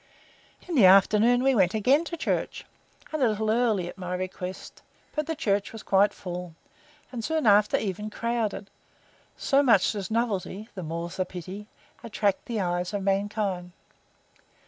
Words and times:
In 0.67 0.73
the 0.73 0.87
afternoon 0.87 1.43
we 1.43 1.53
went 1.53 1.75
again 1.75 2.03
to 2.05 2.17
church, 2.17 2.65
and 3.13 3.21
a 3.21 3.29
little 3.29 3.51
early, 3.51 3.87
at 3.87 3.99
my 3.99 4.15
request; 4.15 4.81
but 5.13 5.27
the 5.27 5.35
church 5.35 5.71
was 5.71 5.83
quite 5.83 6.11
full, 6.11 6.55
and 7.11 7.23
soon 7.23 7.45
after 7.45 7.77
even 7.77 8.09
crowded; 8.09 8.71
so 9.37 9.61
much 9.61 9.91
does 9.91 10.09
novelty 10.09 10.67
(the 10.73 10.81
more's 10.81 11.17
the 11.17 11.25
pity!) 11.25 11.67
attract 12.03 12.47
the 12.47 12.59
eyes 12.59 12.95
of 12.95 13.03
mankind. 13.03 13.73